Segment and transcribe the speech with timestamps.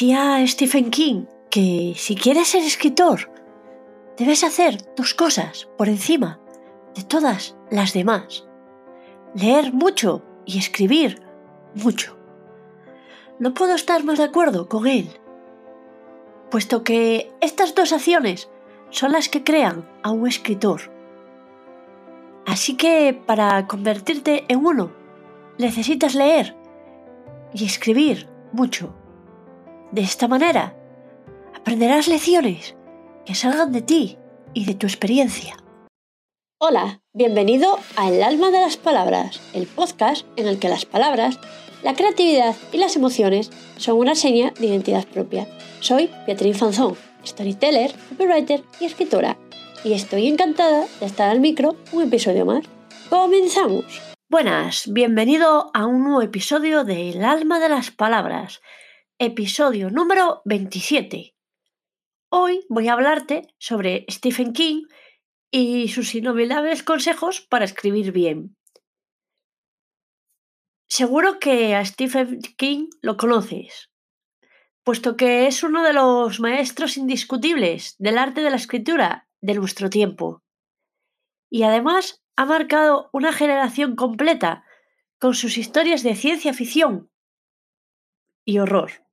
[0.00, 3.30] Decía Stephen King que si quieres ser escritor,
[4.16, 6.40] debes hacer dos cosas por encima
[6.94, 8.48] de todas las demás.
[9.34, 11.20] Leer mucho y escribir
[11.74, 12.16] mucho.
[13.38, 15.10] No puedo estar más de acuerdo con él,
[16.50, 18.48] puesto que estas dos acciones
[18.88, 20.80] son las que crean a un escritor.
[22.46, 24.92] Así que para convertirte en uno,
[25.58, 26.56] necesitas leer
[27.52, 28.94] y escribir mucho.
[29.92, 30.76] De esta manera,
[31.52, 32.76] aprenderás lecciones
[33.26, 34.18] que salgan de ti
[34.54, 35.56] y de tu experiencia.
[36.60, 41.40] Hola, bienvenido a El alma de las palabras, el podcast en el que las palabras,
[41.82, 45.48] la creatividad y las emociones son una seña de identidad propia.
[45.80, 49.38] Soy Beatriz Fanzón, storyteller, copywriter y escritora,
[49.82, 52.64] y estoy encantada de estar al micro un episodio más.
[53.08, 53.86] ¡Comenzamos!
[54.28, 58.60] Buenas, bienvenido a un nuevo episodio de El alma de las palabras,
[59.22, 61.36] episodio número 27.
[62.30, 64.84] Hoy voy a hablarte sobre Stephen King
[65.50, 68.56] y sus inolvidables consejos para escribir bien.
[70.88, 73.90] Seguro que a Stephen King lo conoces,
[74.84, 79.90] puesto que es uno de los maestros indiscutibles del arte de la escritura de nuestro
[79.90, 80.42] tiempo.
[81.50, 84.64] Y además ha marcado una generación completa
[85.18, 87.10] con sus historias de ciencia ficción
[88.46, 89.09] y horror.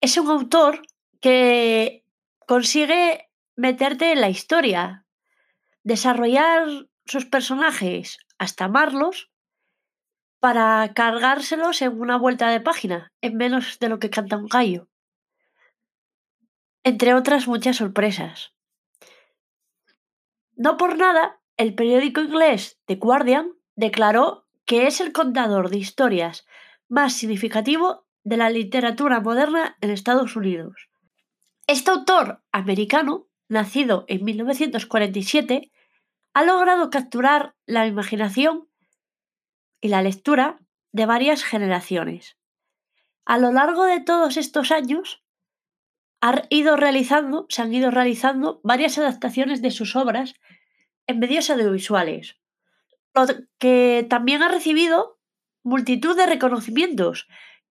[0.00, 0.82] Es un autor
[1.20, 2.04] que
[2.46, 5.06] consigue meterte en la historia,
[5.82, 9.30] desarrollar sus personajes hasta amarlos
[10.38, 14.88] para cargárselos en una vuelta de página, en menos de lo que canta un gallo.
[16.84, 18.54] Entre otras muchas sorpresas.
[20.54, 26.46] No por nada, el periódico inglés The Guardian declaró que es el contador de historias
[26.88, 30.88] más significativo de la literatura moderna en Estados Unidos.
[31.66, 35.70] Este autor americano, nacido en 1947,
[36.34, 38.68] ha logrado capturar la imaginación
[39.80, 40.58] y la lectura
[40.92, 42.36] de varias generaciones.
[43.24, 45.22] A lo largo de todos estos años,
[46.20, 50.34] se han ido realizando varias adaptaciones de sus obras
[51.06, 52.36] en medios audiovisuales,
[53.14, 53.26] lo
[53.58, 55.18] que también ha recibido
[55.62, 57.28] multitud de reconocimientos,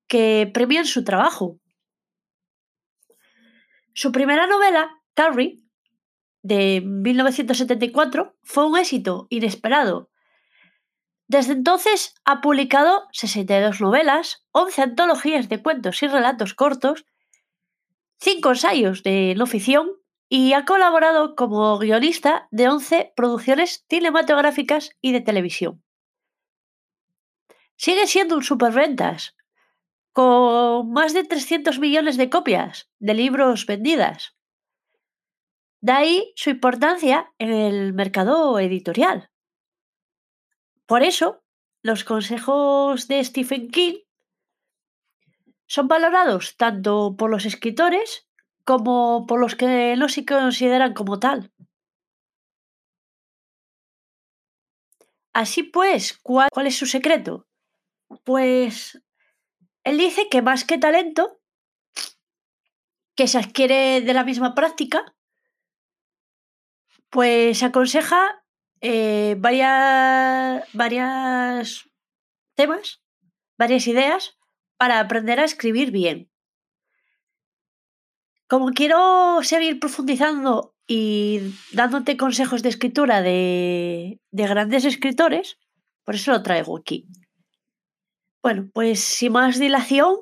[0.07, 1.59] que premian su trabajo.
[3.94, 5.59] Su primera novela, Carrie,
[6.44, 10.09] de 1974, fue un éxito inesperado.
[11.28, 17.06] Desde entonces ha publicado 62 novelas, 11 antologías de cuentos y relatos cortos,
[18.19, 19.91] 5 ensayos de no ficción
[20.29, 25.84] y ha colaborado como guionista de 11 producciones cinematográficas y de televisión.
[27.75, 29.35] Sigue siendo un superventas,
[30.17, 34.35] con más de 300 millones de copias de libros vendidas.
[35.79, 39.29] De ahí su importancia en el mercado editorial.
[40.88, 41.44] Por eso,
[41.83, 43.97] los consejos de Stephen King
[45.67, 48.28] son valorados tanto por los escritores
[48.66, 51.53] como por los que no se consideran como tal.
[55.31, 57.45] Así pues, ¿cuál, es su secreto?
[58.23, 58.99] Pues
[59.87, 61.39] él dice que más que talento,
[63.15, 65.15] que se adquiere de la misma práctica,
[67.09, 68.43] pues aconseja
[68.81, 71.89] eh, varias, varias
[72.55, 73.01] temas,
[73.57, 74.37] varias ideas
[74.75, 76.29] para aprender a escribir bien.
[78.49, 85.57] Como quiero seguir profundizando y dándote consejos de escritura de, de grandes escritores,
[86.03, 87.07] por eso lo traigo aquí.
[88.41, 90.15] Bueno, pues sin más dilación,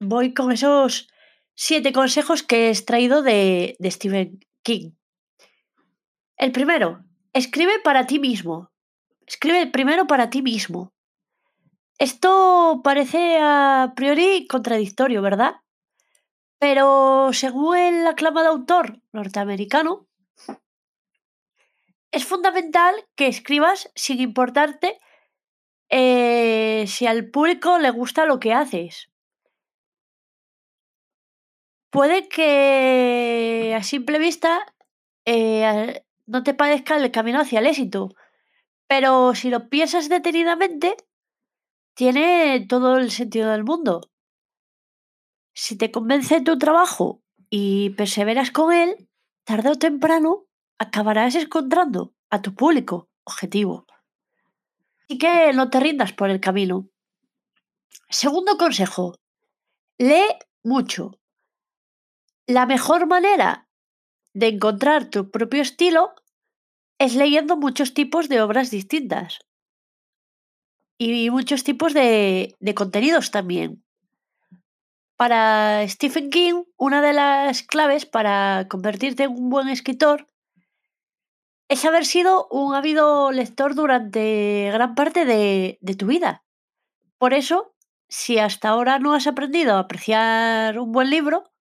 [0.00, 1.08] voy con esos
[1.54, 4.92] siete consejos que he extraído de, de Stephen King.
[6.36, 8.70] El primero, escribe para ti mismo.
[9.26, 10.92] Escribe primero para ti mismo.
[11.98, 15.54] Esto parece a priori contradictorio, ¿verdad?
[16.58, 20.06] Pero según el aclamado autor norteamericano,
[22.10, 25.00] es fundamental que escribas sin importarte
[25.96, 29.12] eh, si al público le gusta lo que haces.
[31.88, 34.66] Puede que a simple vista
[35.24, 38.08] eh, no te parezca el camino hacia el éxito,
[38.88, 40.96] pero si lo piensas detenidamente,
[41.94, 44.10] tiene todo el sentido del mundo.
[45.54, 49.08] Si te convence tu trabajo y perseveras con él,
[49.44, 50.46] tarde o temprano
[50.80, 53.86] acabarás encontrando a tu público objetivo.
[55.04, 56.88] Así que no te rindas por el camino.
[58.08, 59.16] Segundo consejo,
[59.98, 61.18] lee mucho.
[62.46, 63.68] La mejor manera
[64.32, 66.14] de encontrar tu propio estilo
[66.98, 69.40] es leyendo muchos tipos de obras distintas
[70.96, 73.84] y muchos tipos de, de contenidos también.
[75.16, 80.28] Para Stephen King, una de las claves para convertirte en un buen escritor
[81.68, 86.44] es haber sido un ávido lector durante gran parte de, tu vida.
[87.18, 87.74] Por eso,
[88.08, 91.52] si hasta ahora no has aprendido a apreciar un buen libro,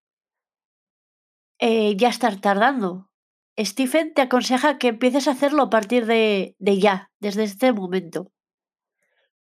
[1.59, 3.09] eh, ya estás tardando.
[3.57, 8.31] Stephen te aconseja que empieces a hacerlo a partir de ya, desde este momento.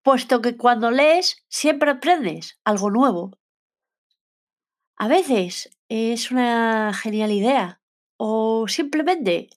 [0.04, 3.38] Puesto que cuando lees siempre aprendes algo nuevo.
[4.98, 7.82] A veces es una genial idea
[8.18, 9.50] o simplemente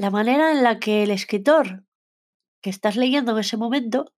[0.00, 1.84] la manera en la que el escritor
[2.62, 4.14] que estás leyendo en ese momento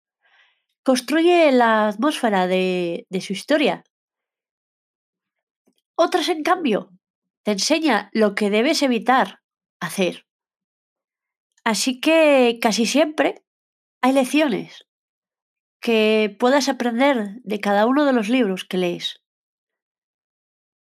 [0.84, 3.82] construye la atmósfera de, de su historia.
[5.96, 6.90] Otras, en cambio,
[7.42, 9.40] te enseña lo que debes evitar
[9.80, 10.24] hacer.
[11.64, 13.42] Así que casi siempre
[14.02, 14.86] hay lecciones
[15.80, 19.20] que puedas aprender de cada uno de los libros que lees.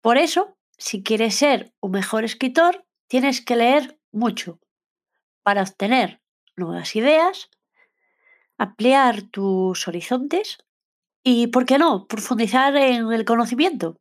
[0.02, 4.60] Por eso, si quieres ser un mejor escritor, tienes que leer mucho
[5.44, 6.22] para obtener
[6.56, 7.50] nuevas ideas,
[8.58, 10.60] ampliar tus horizontes
[11.24, 14.00] y, ¿por qué no?, profundizar en el conocimiento.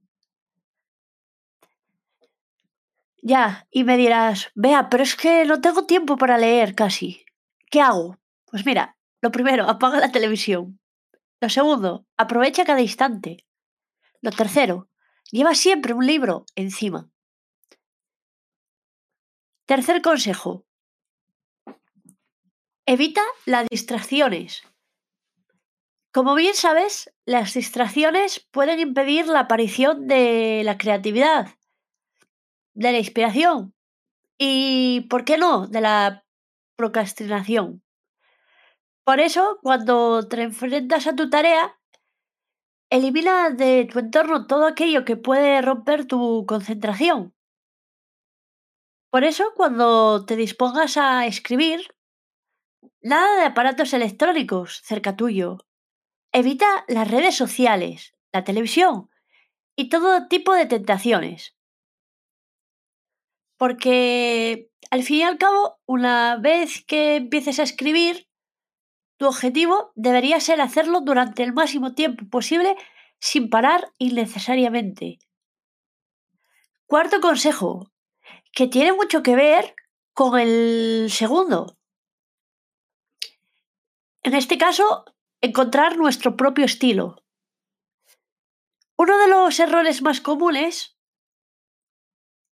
[3.22, 7.24] Ya, y me dirás, vea, pero es que no tengo tiempo para leer casi.
[7.70, 8.18] ¿Qué hago?
[8.46, 10.80] Pues mira, lo primero, apaga la televisión.
[11.40, 13.44] Lo segundo, aprovecha cada instante.
[14.22, 14.88] Lo tercero,
[15.30, 17.10] lleva siempre un libro encima.
[19.66, 20.64] Tercer consejo,
[22.86, 24.62] evita las distracciones.
[26.12, 31.48] Como bien sabes, las distracciones pueden impedir la aparición de la creatividad
[32.74, 33.74] de la inspiración
[34.38, 36.24] y, ¿por qué no?, de la
[36.76, 37.82] procrastinación.
[39.04, 41.78] Por eso, cuando te enfrentas a tu tarea,
[42.90, 47.34] elimina de tu entorno todo aquello que puede romper tu concentración.
[49.10, 51.82] Por eso, cuando te dispongas a escribir,
[53.00, 55.58] nada de aparatos electrónicos cerca tuyo.
[56.32, 59.10] Evita las redes sociales, la televisión
[59.76, 61.56] y todo tipo de tentaciones.
[63.56, 68.28] Porque al fin y al cabo, una vez que empieces a escribir,
[69.18, 72.74] tu objetivo debería ser hacerlo durante el máximo tiempo posible
[73.18, 75.18] sin parar innecesariamente.
[76.86, 77.92] Cuarto consejo,
[78.52, 79.74] que tiene mucho que ver
[80.14, 81.79] con el segundo.
[84.22, 85.04] En este caso,
[85.40, 87.24] encontrar nuestro propio estilo.
[88.98, 90.98] Uno de los errores más comunes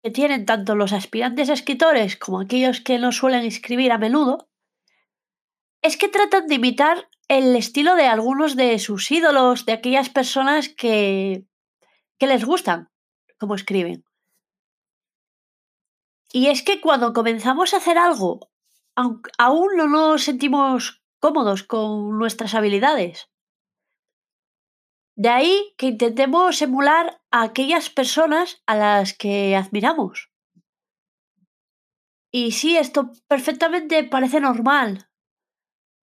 [0.03, 4.49] que tienen tanto los aspirantes a escritores como aquellos que no suelen escribir a menudo,
[5.83, 10.69] es que tratan de imitar el estilo de algunos de sus ídolos, de aquellas personas
[10.69, 11.45] que,
[12.17, 12.89] que les gustan
[13.39, 14.03] como escriben.
[16.33, 18.49] Y es que cuando comenzamos a hacer algo,
[18.95, 23.29] aún no nos sentimos cómodos con nuestras habilidades.
[25.15, 30.29] De ahí que intentemos emular a aquellas personas a las que admiramos.
[32.33, 35.09] Y sí, esto perfectamente parece normal,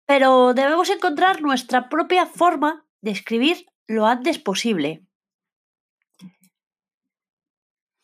[0.06, 5.06] pero debemos encontrar nuestra propia forma de escribir lo antes posible.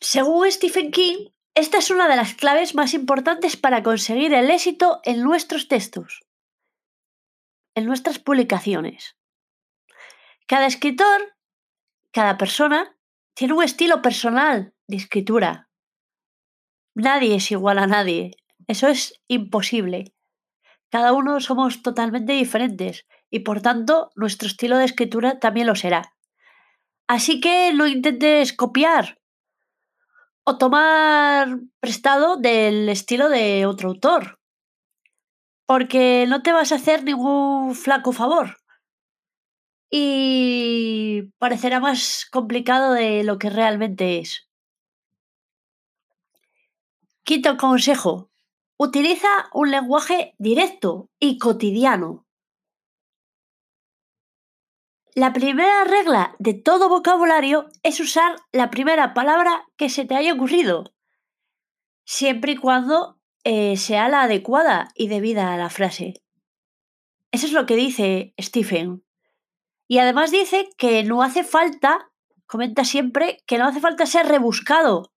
[0.00, 5.00] Según Stephen King, esta es una de las claves más importantes para conseguir el éxito
[5.04, 6.20] en nuestros textos,
[7.74, 9.16] en nuestras publicaciones.
[10.46, 11.36] Cada escritor,
[12.12, 12.96] cada persona,
[13.34, 15.68] tiene un estilo personal de escritura.
[16.94, 18.36] Nadie es igual a nadie.
[18.68, 20.14] Eso es imposible.
[20.90, 26.14] Cada uno somos totalmente diferentes y por tanto nuestro estilo de escritura también lo será.
[27.08, 29.18] Así que no intentes copiar
[30.44, 34.38] o tomar prestado del estilo de otro autor,
[35.66, 38.56] porque no te vas a hacer ningún flaco favor
[39.96, 44.48] y parecerá más complicado de lo que realmente es.
[47.22, 48.30] Quinto consejo.
[48.76, 52.26] Utiliza un lenguaje directo y cotidiano.
[55.14, 60.34] La primera regla de todo vocabulario es usar la primera palabra que se te haya
[60.34, 60.92] ocurrido,
[62.04, 66.22] siempre y cuando eh, sea la adecuada y debida a la frase.
[67.30, 69.04] Eso es lo que dice Stephen.
[69.86, 72.10] Y además dice que no hace falta,
[72.46, 75.12] comenta siempre, que no hace falta ser rebuscado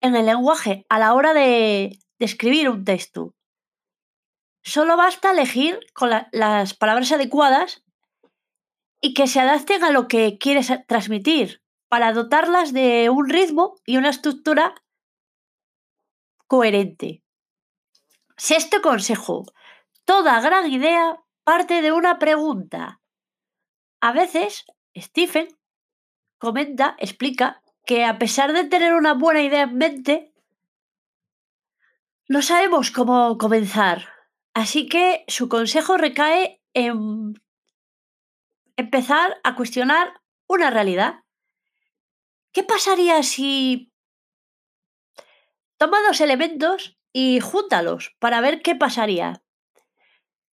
[0.00, 3.34] en el lenguaje a la hora de, escribir un texto.
[4.62, 7.82] Solo basta elegir con las palabras adecuadas
[9.00, 13.96] y que se adapten a lo que quieres transmitir para dotarlas de un ritmo y
[13.96, 14.74] una estructura
[16.46, 17.21] coherente.
[18.36, 19.44] Sexto consejo.
[20.04, 23.00] Toda gran idea parte de una pregunta.
[24.00, 24.64] A veces,
[24.96, 25.48] Stephen
[26.38, 30.32] comenta, explica, que a pesar de tener una buena idea en mente,
[32.28, 34.08] no sabemos cómo comenzar.
[34.54, 37.34] Así que su consejo recae en
[38.76, 41.20] empezar a cuestionar una realidad.
[42.52, 43.92] ¿Qué pasaría si
[45.78, 49.42] toma dos elementos y júntalos para ver qué pasaría?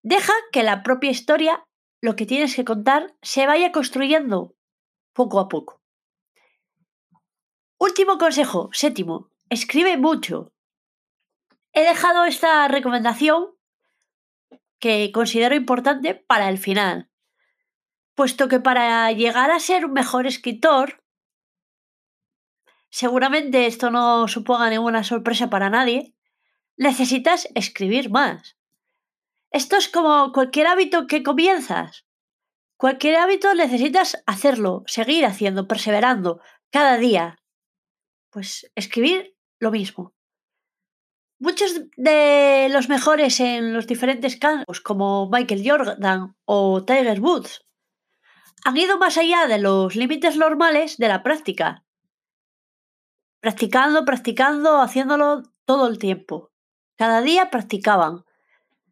[0.01, 1.65] Deja que la propia historia,
[2.01, 4.55] lo que tienes que contar, se vaya construyendo
[5.13, 5.81] poco a poco.
[7.77, 10.51] Último consejo, séptimo, escribe mucho.
[11.73, 13.55] He dejado esta recomendación
[14.79, 17.09] que considero importante para el final,
[18.15, 21.03] puesto que para llegar a ser un mejor escritor,
[22.89, 26.15] seguramente esto no suponga ninguna sorpresa para nadie,
[26.79, 28.57] necesitas escribir más.
[29.51, 32.05] Esto es como cualquier hábito que comienzas.
[32.77, 37.37] Cualquier hábito necesitas hacerlo, seguir haciendo, perseverando, cada día.
[38.31, 40.13] Pues escribir lo mismo.
[41.37, 47.65] Muchos de los mejores en los diferentes campos, como Michael Jordan o Tiger Woods,
[48.63, 51.83] han ido más allá de los límites normales de la práctica.
[53.41, 56.48] Practicando, practicando, haciéndolo todo el tiempo.
[56.99, 58.25] Cada día practicaban.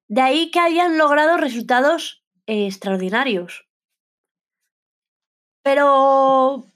[0.08, 3.68] De ahí que hayan logrado resultados extraordinarios.
[5.62, 6.72] Pero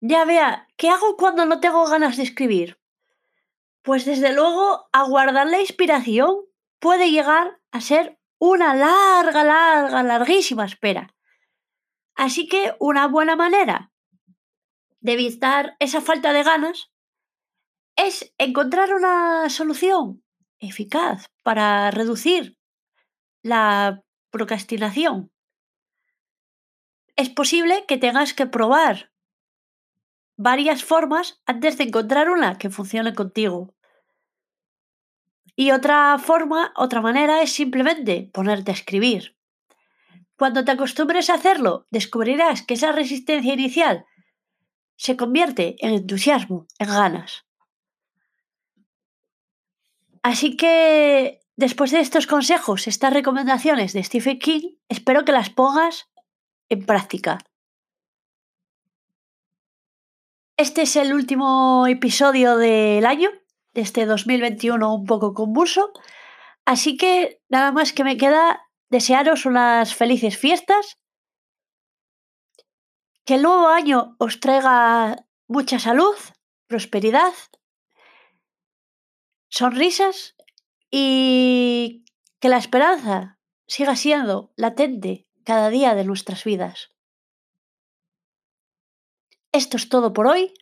[0.00, 2.80] ya vea, ¿qué hago cuando no tengo ganas de escribir?
[3.82, 6.44] Pues desde luego, aguardar la inspiración
[6.78, 11.16] puede llegar a ser una larga, larga, larguísima espera.
[12.14, 13.90] Así que una buena manera
[15.00, 16.92] de evitar esa falta de ganas
[17.96, 20.22] es encontrar una solución
[20.68, 22.58] eficaz para reducir
[23.42, 25.30] la procrastinación.
[27.16, 29.10] Es posible que tengas que probar
[30.36, 33.74] varias formas antes de encontrar una que funcione contigo.
[35.54, 39.36] Y otra forma, otra manera es simplemente ponerte a escribir.
[40.36, 44.04] Cuando te acostumbres a hacerlo, descubrirás que esa resistencia inicial
[44.96, 47.45] se convierte en entusiasmo, en ganas.
[50.28, 56.10] Así que, después de estos consejos, estas recomendaciones de Stephen King, espero que las pongas
[56.68, 57.38] en práctica.
[60.56, 63.30] Este es el último episodio del año,
[63.72, 65.92] de este 2021 un poco convulso,
[66.64, 70.98] así que nada más que me queda desearos unas felices fiestas,
[73.24, 76.16] que el nuevo año os traiga mucha salud,
[76.66, 77.32] prosperidad,
[79.48, 80.36] sonrisas
[80.90, 82.04] y
[82.40, 86.90] que la esperanza siga siendo latente cada día de nuestras vidas.
[89.52, 90.52] Esto es todo por hoy.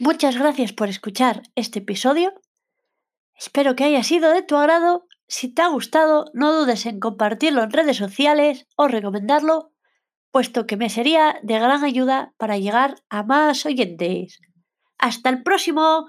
[0.00, 2.32] Muchas gracias por escuchar este episodio.
[3.34, 5.06] Espero que haya sido de tu agrado.
[5.26, 9.72] Si te ha gustado, no dudes en compartirlo en redes sociales o recomendarlo,
[10.30, 14.40] puesto que me sería de gran ayuda para llegar a más oyentes.
[14.98, 16.08] Hasta el próximo.